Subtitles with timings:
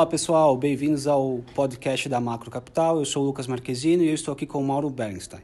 [0.00, 3.00] Olá pessoal, bem-vindos ao podcast da Macro Capital.
[3.00, 5.42] Eu sou o Lucas Marquezino e eu estou aqui com o Mauro Bernstein.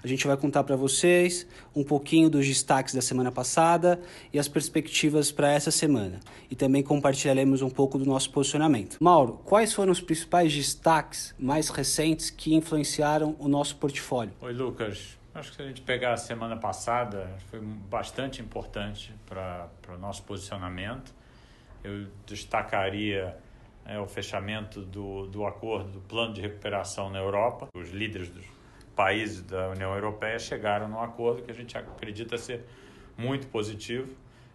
[0.00, 1.44] A gente vai contar para vocês
[1.74, 4.00] um pouquinho dos destaques da semana passada
[4.32, 6.20] e as perspectivas para essa semana.
[6.48, 8.96] E também compartilharemos um pouco do nosso posicionamento.
[9.00, 14.32] Mauro, quais foram os principais destaques mais recentes que influenciaram o nosso portfólio?
[14.40, 15.18] Oi, Lucas.
[15.34, 20.22] Acho que se a gente pegar a semana passada, foi bastante importante para o nosso
[20.22, 21.12] posicionamento.
[21.82, 23.36] Eu destacaria
[23.88, 27.68] é, o fechamento do, do acordo do plano de recuperação na Europa.
[27.74, 28.44] Os líderes dos
[28.94, 32.64] países da União Europeia chegaram num acordo que a gente acredita ser
[33.16, 34.12] muito positivo,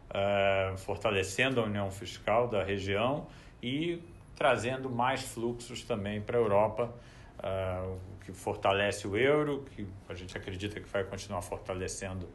[0.09, 3.27] uh, fortalecendo a união fiscal da região
[3.61, 4.01] e
[4.35, 6.93] trazendo mais fluxos também para a Europa,
[7.39, 12.27] uh, o que fortalece o euro, que a gente acredita que vai continuar fortalecendo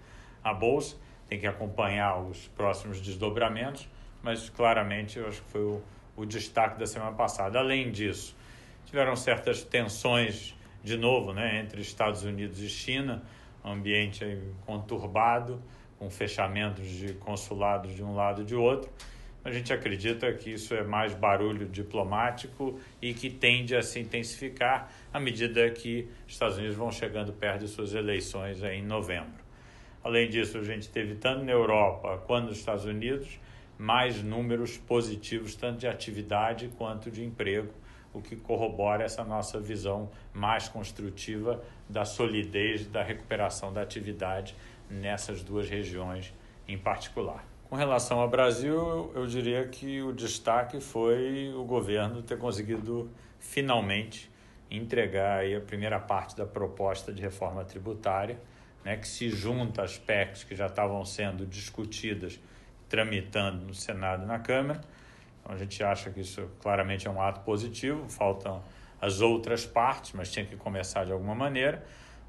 [0.42, 0.96] a bolsa.
[1.28, 3.88] Tem que acompanhar os próximos desdobramentos,
[4.22, 5.82] mas claramente eu acho que foi o
[6.16, 7.58] o destaque da semana passada.
[7.58, 8.36] Além disso,
[8.86, 13.22] tiveram certas tensões, de novo, né, entre Estados Unidos e China,
[13.64, 14.24] um ambiente
[14.64, 15.62] conturbado,
[15.98, 18.90] com fechamentos de consulados de um lado e de outro.
[19.44, 24.92] A gente acredita que isso é mais barulho diplomático e que tende a se intensificar
[25.12, 29.44] à medida que os Estados Unidos vão chegando perto de suas eleições em novembro.
[30.02, 33.38] Além disso, a gente teve tanto na Europa quanto nos Estados Unidos
[33.78, 37.72] mais números positivos, tanto de atividade quanto de emprego,
[38.12, 44.54] o que corrobora essa nossa visão mais construtiva da solidez da recuperação da atividade
[44.88, 46.32] nessas duas regiões
[46.66, 47.44] em particular.
[47.68, 54.30] Com relação ao Brasil, eu diria que o destaque foi o governo ter conseguido finalmente
[54.70, 58.38] entregar a primeira parte da proposta de reforma tributária,
[58.84, 62.40] né, que se junta às PECs que já estavam sendo discutidas
[62.88, 64.80] tramitando no Senado e na Câmara.
[65.40, 68.62] Então a gente acha que isso claramente é um ato positivo, faltam
[69.00, 71.84] as outras partes, mas tinha que começar de alguma maneira.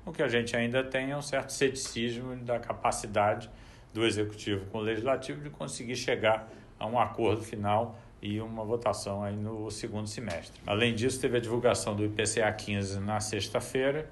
[0.06, 3.50] O que a gente ainda tem é um certo ceticismo da capacidade
[3.94, 6.48] do Executivo com o Legislativo de conseguir chegar
[6.80, 10.60] a um acordo final e uma votação aí no segundo semestre.
[10.66, 14.10] Além disso, teve a divulgação do IPCA 15 na sexta-feira,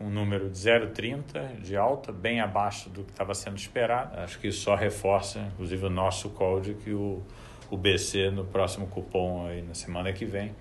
[0.00, 4.18] um número de 0,30 de alta, bem abaixo do que estava sendo esperado.
[4.20, 7.22] Acho que isso só reforça, inclusive, o nosso de que o,
[7.70, 10.54] o BC, no próximo cupom, aí, na semana que vem,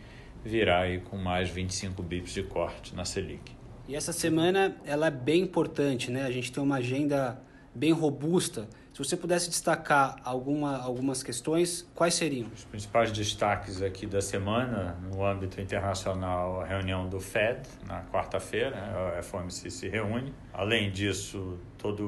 [0.44, 3.52] virá aí com mais 25 bips de corte na Selic.
[3.88, 6.24] E essa semana ela é bem importante, né?
[6.24, 7.40] A gente tem uma agenda
[7.74, 12.48] bem robusta se você pudesse destacar alguma, algumas questões, quais seriam?
[12.56, 18.70] Os principais destaques aqui da semana, no âmbito internacional, a reunião do Fed, na quarta-feira,
[18.70, 20.34] né, a FOMC se reúne.
[20.54, 22.04] Além disso, toda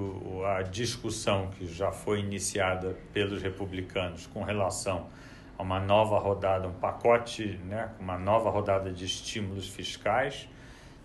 [0.58, 5.08] a discussão que já foi iniciada pelos republicanos com relação
[5.58, 10.48] a uma nova rodada, um pacote, né, uma nova rodada de estímulos fiscais.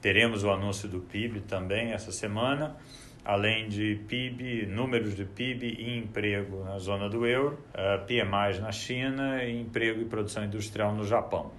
[0.01, 2.77] Teremos o anúncio do PIB também essa semana
[3.25, 8.73] além de PIB, números de PIB e emprego na zona do euro, eh, PMIs na
[8.73, 11.53] China e emprego e produção industrial no Japão.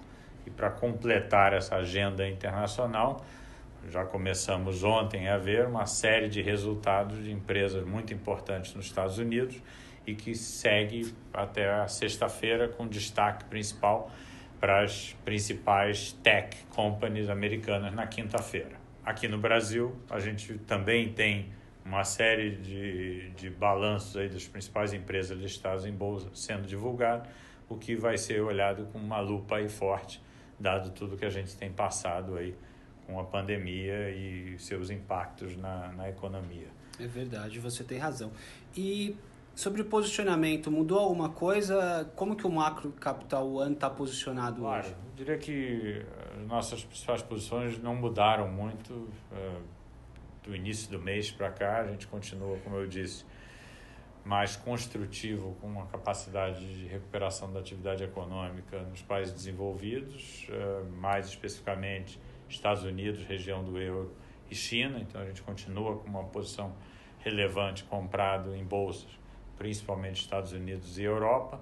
[0.46, 3.24] E para completar essa agenda internacional,
[3.90, 9.18] já começamos ontem a ver uma série de resultados de empresas muito importantes nos Estados
[9.18, 9.62] Unidos
[10.06, 14.12] e que segue até a sexta-feira com destaque principal
[14.60, 18.83] para as principais tech companies americanas na quinta-feira.
[19.06, 21.52] Aqui no Brasil, a gente também tem
[21.86, 27.28] uma série de, de balanços aí das principais empresas listadas em bolsa sendo divulgado,
[27.68, 30.22] o que vai ser olhado com uma lupa aí forte,
[30.60, 32.56] dado tudo que a gente tem passado aí
[33.06, 36.68] com a pandemia e seus impactos na, na economia.
[37.00, 38.32] É verdade, você tem razão.
[38.76, 39.18] E
[39.56, 42.10] sobre o posicionamento, mudou alguma coisa?
[42.16, 44.96] Como que o macro capital one está posicionado claro, hoje?
[45.06, 46.06] Eu diria que
[46.48, 48.94] nossas principais posições não mudaram muito.
[49.32, 49.84] Uh,
[50.44, 53.26] do início do mês para cá, a gente continua, como eu disse,
[54.26, 61.28] mais construtivo, com uma capacidade de recuperação da atividade econômica nos países desenvolvidos, uh, mais
[61.28, 64.14] especificamente Estados Unidos, região do euro
[64.50, 65.00] e China.
[65.00, 66.74] Então a gente continua com uma posição
[67.20, 69.10] relevante comprado em bolsas,
[69.58, 71.60] principalmente Estados Unidos e Europa.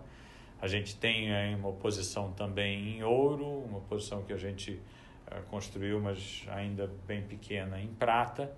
[0.62, 4.80] A gente tem aí uma posição também em ouro, uma posição que a gente
[5.28, 8.56] uh, construiu, mas ainda bem pequena, em prata.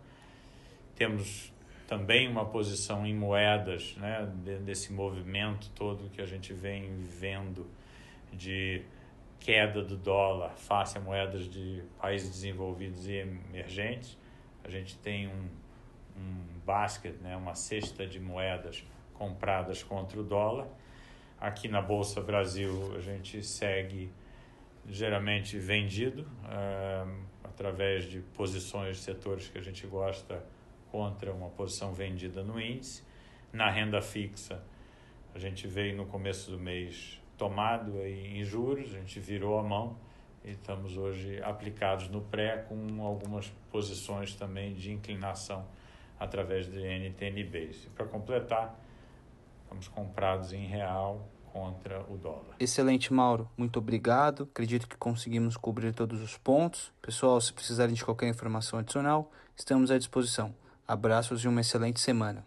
[0.95, 1.53] Temos
[1.87, 4.29] também uma posição em moedas, né,
[4.65, 7.67] desse movimento todo que a gente vem vendo
[8.33, 8.83] de
[9.39, 14.17] queda do dólar face a moedas de países desenvolvidos e emergentes.
[14.63, 15.49] A gente tem um,
[16.17, 18.83] um basket, né, uma cesta de moedas
[19.13, 20.67] compradas contra o dólar.
[21.43, 24.09] Aqui na Bolsa Brasil a gente segue
[24.85, 27.05] ligeiramente vendido é,
[27.43, 30.41] através de posições de setores que a gente gosta
[30.89, 33.03] contra uma posição vendida no índice.
[33.51, 34.63] Na renda fixa,
[35.35, 39.63] a gente veio no começo do mês tomado aí em juros, a gente virou a
[39.63, 39.97] mão
[40.45, 45.67] e estamos hoje aplicados no pré com algumas posições também de inclinação
[46.17, 47.89] através de NTNBs.
[47.93, 48.79] Para completar,
[49.65, 52.55] estamos comprados em real contra o dólar.
[52.59, 53.47] Excelente, Mauro.
[53.55, 54.49] Muito obrigado.
[54.51, 56.91] Acredito que conseguimos cobrir todos os pontos.
[57.01, 60.53] Pessoal, se precisarem de qualquer informação adicional, estamos à disposição.
[60.87, 62.43] Abraços e uma excelente semana.